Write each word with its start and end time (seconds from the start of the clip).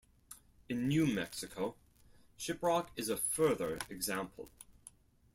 In 0.67 0.87
New 0.87 1.05
Mexico, 1.05 1.75
Shiprock 2.39 2.87
is 2.95 3.07
a 3.09 3.17
further 3.17 3.77
example. 3.87 4.49